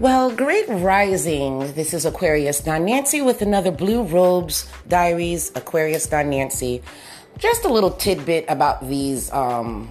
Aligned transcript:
Well, 0.00 0.34
great 0.34 0.68
rising. 0.68 1.72
This 1.74 1.94
is 1.94 2.04
Aquarius 2.04 2.58
Dawn 2.58 2.84
Nancy 2.84 3.22
with 3.22 3.42
another 3.42 3.70
Blue 3.70 4.02
Robes 4.02 4.68
Diaries, 4.88 5.52
Aquarius 5.54 6.08
Dawn 6.08 6.30
Nancy. 6.30 6.82
Just 7.38 7.64
a 7.64 7.68
little 7.68 7.92
tidbit 7.92 8.44
about 8.48 8.88
these 8.88 9.30
um, 9.30 9.88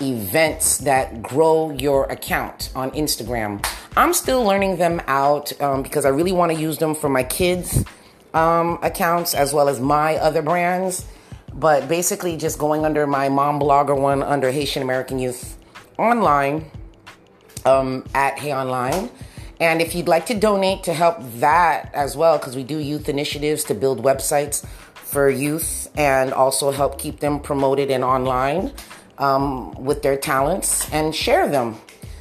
events 0.00 0.78
that 0.78 1.22
grow 1.24 1.72
your 1.72 2.04
account 2.04 2.70
on 2.76 2.92
Instagram. 2.92 3.66
I'm 3.96 4.14
still 4.14 4.44
learning 4.44 4.76
them 4.76 5.02
out 5.08 5.60
um, 5.60 5.82
because 5.82 6.04
I 6.04 6.10
really 6.10 6.32
want 6.32 6.52
to 6.52 6.58
use 6.58 6.78
them 6.78 6.94
for 6.94 7.08
my 7.08 7.24
kids' 7.24 7.84
um, 8.32 8.78
accounts 8.80 9.34
as 9.34 9.52
well 9.52 9.68
as 9.68 9.80
my 9.80 10.18
other 10.18 10.40
brands. 10.40 11.04
But 11.52 11.88
basically, 11.88 12.36
just 12.36 12.60
going 12.60 12.84
under 12.84 13.08
my 13.08 13.28
mom 13.28 13.58
blogger 13.58 14.00
one 14.00 14.22
under 14.22 14.52
Haitian 14.52 14.84
American 14.84 15.18
Youth 15.18 15.58
Online 15.98 16.70
um, 17.66 18.04
at 18.14 18.38
Hay 18.38 18.54
Online. 18.54 19.10
And 19.60 19.82
if 19.82 19.94
you'd 19.94 20.08
like 20.08 20.26
to 20.26 20.34
donate 20.34 20.84
to 20.84 20.94
help 20.94 21.18
that 21.36 21.90
as 21.94 22.16
well, 22.16 22.38
because 22.38 22.56
we 22.56 22.64
do 22.64 22.78
youth 22.78 23.08
initiatives 23.08 23.64
to 23.64 23.74
build 23.74 24.02
websites 24.02 24.64
for 24.94 25.28
youth 25.28 25.88
and 25.96 26.32
also 26.32 26.70
help 26.70 26.98
keep 26.98 27.20
them 27.20 27.40
promoted 27.40 27.90
and 27.90 28.02
online 28.02 28.72
um, 29.18 29.72
with 29.74 30.02
their 30.02 30.16
talents 30.16 30.90
and 30.92 31.14
share 31.14 31.48
them. 31.48 31.76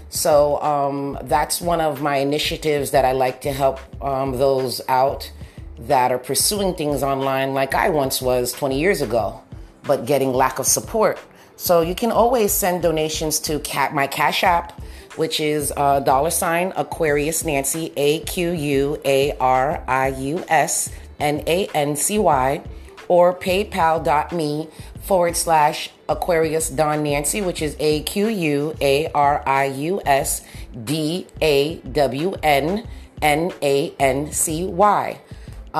So 0.10 0.62
um, 0.62 1.18
that's 1.24 1.62
one 1.62 1.82
of 1.82 2.02
my 2.02 2.18
initiatives 2.18 2.92
that 2.92 3.06
I 3.06 3.14
like 3.14 3.42
to 3.42 3.54
help 3.54 3.80
um, 4.04 4.38
those 4.38 4.82
out 4.90 5.32
that 5.80 6.12
are 6.12 6.20
pursuing 6.20 6.74
things 6.74 7.04
online 7.04 7.54
like 7.54 7.74
I 7.74 7.90
once 7.90 8.22
was 8.22 8.52
20 8.52 8.78
years 8.78 9.02
ago, 9.02 9.42
but 9.84 10.06
getting 10.06 10.34
lack 10.34 10.60
of 10.60 10.66
support. 10.66 11.20
So 11.56 11.82
you 11.82 11.96
can 11.96 12.12
always 12.12 12.52
send 12.52 12.84
donations 12.84 13.40
to 13.42 13.62
my 13.94 14.08
Cash 14.08 14.44
App 14.44 14.79
which 15.16 15.40
is 15.40 15.74
uh, 15.76 16.00
dollar 16.00 16.30
sign 16.30 16.74
Aquarius 16.76 17.44
Nancy, 17.44 17.92
A 17.98 18.20
Q 18.20 18.52
U 18.52 19.02
A 19.06 19.36
R 19.38 19.84
I 19.88 20.08
U 20.10 20.44
S 20.48 20.92
N 21.20 21.44
A 21.48 21.68
N 21.74 21.96
C 21.96 22.20
Y, 22.20 22.62
or 23.08 23.34
paypal.me 23.34 24.70
forward 25.02 25.36
slash 25.36 25.90
Aquarius 26.08 26.70
Dawn 26.70 27.04
Nancy, 27.04 27.42
which 27.42 27.62
is 27.62 27.76
A 27.80 28.02
Q 28.04 28.28
U 28.28 28.76
A 28.82 29.08
R 29.12 29.44
I 29.46 29.66
U 29.66 30.02
S 30.06 30.42
D 30.84 31.28
A 31.42 31.78
W 31.78 32.36
N 32.44 32.88
N 33.22 33.52
A 33.62 33.94
N 34.00 34.32
C 34.32 34.66
Y. 34.66 35.22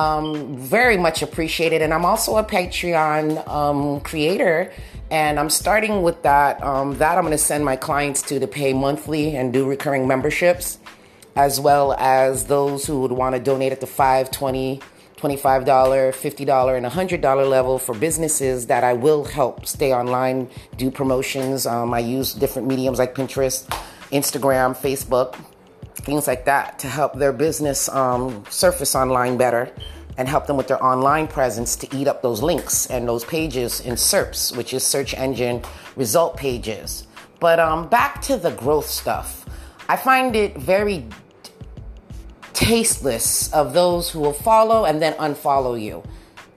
Um, 0.00 0.56
very 0.56 0.96
much 0.96 1.20
appreciated. 1.22 1.82
And 1.82 1.92
I'm 1.92 2.04
also 2.04 2.36
a 2.36 2.44
Patreon 2.44 3.46
um, 3.46 4.00
creator 4.00 4.72
and 5.10 5.40
I'm 5.40 5.50
starting 5.50 6.02
with 6.02 6.22
that. 6.22 6.62
Um, 6.62 6.96
that 6.98 7.18
I'm 7.18 7.24
going 7.24 7.32
to 7.32 7.38
send 7.38 7.64
my 7.64 7.76
clients 7.76 8.22
to 8.22 8.38
to 8.38 8.46
pay 8.46 8.72
monthly 8.72 9.36
and 9.36 9.52
do 9.52 9.68
recurring 9.68 10.06
memberships, 10.06 10.78
as 11.34 11.58
well 11.60 11.94
as 11.94 12.46
those 12.46 12.86
who 12.86 13.00
would 13.00 13.12
want 13.12 13.34
to 13.34 13.40
donate 13.40 13.72
at 13.72 13.80
the 13.80 13.86
5 13.86 14.30
20 14.30 14.80
$25, 15.20 15.66
$50, 15.66 16.76
and 16.78 16.86
$100 16.86 17.50
level 17.50 17.78
for 17.78 17.94
businesses 17.94 18.68
that 18.68 18.82
I 18.82 18.94
will 18.94 19.24
help 19.24 19.66
stay 19.66 19.92
online, 19.92 20.48
do 20.78 20.90
promotions. 20.90 21.66
Um, 21.66 21.92
I 21.92 21.98
use 21.98 22.32
different 22.32 22.66
mediums 22.66 22.98
like 22.98 23.14
Pinterest, 23.14 23.68
Instagram, 24.12 24.74
Facebook, 24.74 25.36
things 26.02 26.26
like 26.26 26.44
that 26.44 26.78
to 26.80 26.88
help 26.88 27.14
their 27.14 27.32
business 27.32 27.88
um, 27.88 28.44
surface 28.48 28.94
online 28.94 29.36
better 29.36 29.72
and 30.16 30.28
help 30.28 30.46
them 30.46 30.56
with 30.56 30.68
their 30.68 30.82
online 30.84 31.26
presence 31.26 31.76
to 31.76 31.96
eat 31.96 32.06
up 32.08 32.20
those 32.22 32.42
links 32.42 32.86
and 32.86 33.08
those 33.08 33.24
pages 33.24 33.80
in 33.80 33.94
SERPs, 33.94 34.56
which 34.56 34.74
is 34.74 34.84
search 34.84 35.14
engine 35.14 35.62
result 35.96 36.36
pages. 36.36 37.06
But 37.38 37.58
um, 37.58 37.88
back 37.88 38.20
to 38.22 38.36
the 38.36 38.50
growth 38.50 38.86
stuff. 38.86 39.46
I 39.88 39.96
find 39.96 40.36
it 40.36 40.56
very 40.56 41.06
tasteless 42.52 43.52
of 43.52 43.72
those 43.72 44.10
who 44.10 44.20
will 44.20 44.34
follow 44.34 44.84
and 44.84 45.00
then 45.00 45.14
unfollow 45.14 45.80
you. 45.80 46.02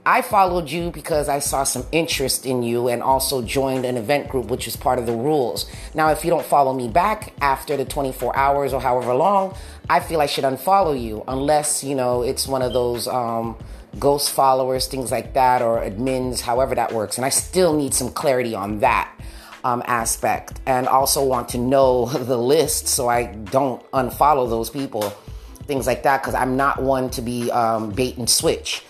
I 0.06 0.20
followed 0.20 0.70
you 0.70 0.90
because 0.90 1.30
I 1.30 1.38
saw 1.38 1.64
some 1.64 1.86
interest 1.90 2.44
in 2.44 2.62
you 2.62 2.88
and 2.88 3.02
also 3.02 3.40
joined 3.40 3.86
an 3.86 3.96
event 3.96 4.28
group, 4.28 4.46
which 4.46 4.68
is 4.68 4.76
part 4.76 4.98
of 4.98 5.06
the 5.06 5.16
rules. 5.16 5.64
Now, 5.94 6.10
if 6.10 6.24
you 6.24 6.30
don't 6.30 6.44
follow 6.44 6.74
me 6.74 6.88
back 6.88 7.32
after 7.40 7.74
the 7.78 7.86
24 7.86 8.36
hours 8.36 8.74
or 8.74 8.82
however 8.82 9.14
long, 9.14 9.56
I 9.88 10.00
feel 10.00 10.20
I 10.20 10.26
should 10.26 10.44
unfollow 10.44 11.00
you 11.00 11.24
unless, 11.26 11.82
you 11.82 11.94
know, 11.94 12.20
it's 12.20 12.46
one 12.46 12.60
of 12.60 12.74
those 12.74 13.08
um, 13.08 13.56
ghost 13.98 14.30
followers, 14.32 14.88
things 14.88 15.10
like 15.10 15.32
that, 15.34 15.62
or 15.62 15.80
admins, 15.80 16.42
however 16.42 16.74
that 16.74 16.92
works. 16.92 17.16
And 17.16 17.24
I 17.24 17.30
still 17.30 17.74
need 17.74 17.94
some 17.94 18.10
clarity 18.10 18.54
on 18.54 18.80
that. 18.80 19.10
Um, 19.64 19.82
aspect 19.86 20.60
and 20.66 20.86
also 20.86 21.24
want 21.24 21.48
to 21.48 21.56
know 21.56 22.04
the 22.08 22.36
list 22.36 22.86
so 22.86 23.08
I 23.08 23.28
don't 23.28 23.82
unfollow 23.92 24.46
those 24.50 24.68
people, 24.68 25.00
things 25.62 25.86
like 25.86 26.02
that, 26.02 26.20
because 26.20 26.34
I'm 26.34 26.58
not 26.58 26.82
one 26.82 27.08
to 27.12 27.22
be 27.22 27.50
um, 27.50 27.88
bait 27.88 28.18
and 28.18 28.28
switch. 28.28 28.84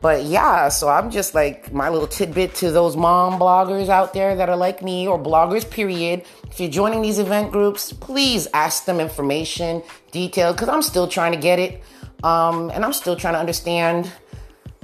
But 0.00 0.24
yeah, 0.24 0.68
so 0.68 0.88
I'm 0.88 1.10
just 1.10 1.34
like 1.34 1.72
my 1.72 1.88
little 1.88 2.06
tidbit 2.06 2.54
to 2.56 2.70
those 2.70 2.96
mom 2.96 3.40
bloggers 3.40 3.88
out 3.88 4.12
there 4.12 4.36
that 4.36 4.48
are 4.48 4.56
like 4.56 4.80
me 4.82 5.08
or 5.08 5.18
bloggers, 5.18 5.68
period. 5.68 6.24
If 6.50 6.60
you're 6.60 6.70
joining 6.70 7.02
these 7.02 7.18
event 7.18 7.50
groups, 7.50 7.92
please 7.92 8.46
ask 8.54 8.84
them 8.84 9.00
information, 9.00 9.82
detailed, 10.12 10.56
because 10.56 10.68
I'm 10.68 10.82
still 10.82 11.08
trying 11.08 11.32
to 11.32 11.38
get 11.38 11.58
it. 11.58 11.82
Um, 12.22 12.70
and 12.70 12.84
I'm 12.84 12.92
still 12.92 13.16
trying 13.16 13.34
to 13.34 13.40
understand 13.40 14.10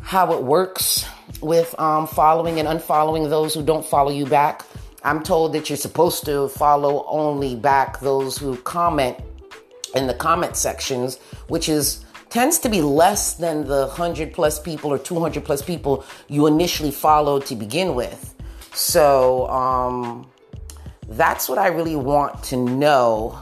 how 0.02 0.32
it 0.32 0.42
works 0.42 1.06
with 1.40 1.78
um, 1.80 2.06
following 2.06 2.58
and 2.58 2.68
unfollowing 2.68 3.28
those 3.30 3.54
who 3.54 3.62
don't 3.62 3.84
follow 3.84 4.10
you 4.10 4.26
back. 4.26 4.64
I'm 5.02 5.22
told 5.22 5.52
that 5.52 5.68
you're 5.68 5.76
supposed 5.76 6.24
to 6.26 6.48
follow 6.48 7.04
only 7.06 7.56
back 7.56 8.00
those 8.00 8.38
who 8.38 8.56
comment 8.58 9.18
in 9.94 10.06
the 10.06 10.14
comment 10.14 10.56
sections, 10.56 11.18
which 11.48 11.68
is 11.68 12.04
tends 12.34 12.58
to 12.58 12.68
be 12.68 12.82
less 12.82 13.34
than 13.34 13.64
the 13.64 13.86
100 13.86 14.32
plus 14.32 14.58
people 14.58 14.92
or 14.92 14.98
200 14.98 15.44
plus 15.44 15.62
people 15.62 16.04
you 16.26 16.48
initially 16.48 16.90
followed 16.90 17.46
to 17.46 17.54
begin 17.54 17.94
with. 17.94 18.34
So 18.72 19.48
um, 19.48 20.28
that's 21.06 21.48
what 21.48 21.58
I 21.58 21.68
really 21.68 21.94
want 21.94 22.42
to 22.50 22.56
know 22.56 23.38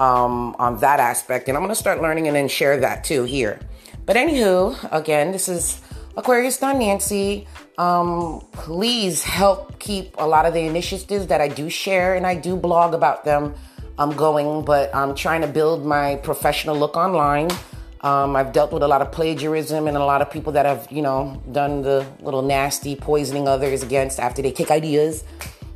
um, 0.00 0.56
on 0.58 0.78
that 0.78 0.98
aspect. 0.98 1.46
And 1.46 1.56
I'm 1.56 1.62
going 1.62 1.70
to 1.70 1.78
start 1.78 2.02
learning 2.02 2.26
and 2.26 2.34
then 2.34 2.48
share 2.48 2.76
that 2.78 3.04
too 3.04 3.22
here. 3.22 3.60
But 4.04 4.16
anywho, 4.16 4.76
again, 4.90 5.30
this 5.30 5.48
is 5.48 5.80
Aquarius 6.16 6.58
Dawn 6.58 6.80
Nancy. 6.80 7.46
Um, 7.78 8.44
please 8.50 9.22
help 9.22 9.78
keep 9.78 10.16
a 10.18 10.26
lot 10.26 10.44
of 10.44 10.54
the 10.54 10.62
initiatives 10.62 11.28
that 11.28 11.40
I 11.40 11.46
do 11.46 11.70
share 11.70 12.16
and 12.16 12.26
I 12.26 12.34
do 12.34 12.56
blog 12.56 12.94
about 12.94 13.24
them 13.24 13.54
I'm 13.98 14.12
going, 14.16 14.64
but 14.64 14.94
I'm 14.94 15.14
trying 15.14 15.42
to 15.42 15.46
build 15.46 15.84
my 15.84 16.16
professional 16.16 16.76
look 16.76 16.96
online. 16.96 17.50
Um, 18.02 18.34
I've 18.34 18.52
dealt 18.52 18.72
with 18.72 18.82
a 18.82 18.88
lot 18.88 19.00
of 19.00 19.12
plagiarism 19.12 19.86
and 19.86 19.96
a 19.96 20.04
lot 20.04 20.22
of 20.22 20.30
people 20.30 20.52
that 20.52 20.66
have, 20.66 20.88
you 20.90 21.02
know, 21.02 21.40
done 21.52 21.82
the 21.82 22.04
little 22.20 22.42
nasty 22.42 22.96
poisoning 22.96 23.46
others 23.46 23.82
against 23.82 24.18
after 24.18 24.42
they 24.42 24.50
kick 24.50 24.72
ideas. 24.72 25.22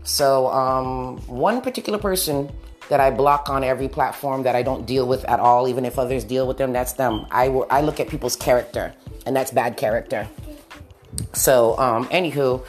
So, 0.03 0.49
um, 0.49 1.19
one 1.29 1.61
particular 1.61 1.99
person 1.99 2.51
that 2.89 3.01
I 3.01 3.11
block 3.11 3.49
on 3.49 3.65
every 3.65 3.89
platform 3.89 4.43
that 4.45 4.57
I 4.57 4.63
don't 4.63 4.87
deal 4.87 5.07
with 5.07 5.25
at 5.25 5.41
all, 5.41 5.69
even 5.69 5.85
if 5.85 5.99
others 5.99 6.25
deal 6.25 6.47
with 6.47 6.59
them, 6.59 6.73
that's 6.73 6.95
them. 6.95 7.27
I, 7.31 7.47
I 7.71 7.81
look 7.81 8.01
at 8.01 8.09
people's 8.09 8.37
character, 8.37 8.93
and 9.25 9.35
that's 9.35 9.51
bad 9.51 9.77
character. 9.77 10.29
So, 11.33 11.79
um, 11.79 12.07
anywho, 12.09 12.65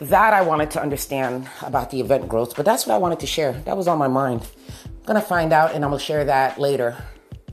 that 0.00 0.32
I 0.32 0.42
wanted 0.42 0.70
to 0.72 0.82
understand 0.82 1.48
about 1.62 1.90
the 1.90 2.00
event 2.00 2.28
growth, 2.28 2.56
but 2.56 2.64
that's 2.64 2.86
what 2.86 2.94
I 2.94 2.98
wanted 2.98 3.20
to 3.20 3.26
share. 3.26 3.52
That 3.64 3.76
was 3.76 3.88
on 3.88 3.98
my 3.98 4.08
mind. 4.08 4.46
I'm 4.84 5.06
gonna 5.06 5.20
find 5.20 5.52
out, 5.52 5.74
and 5.74 5.84
I'm 5.84 5.90
gonna 5.90 6.00
share 6.00 6.24
that 6.24 6.58
later 6.58 6.96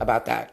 about 0.00 0.26
that. 0.26 0.52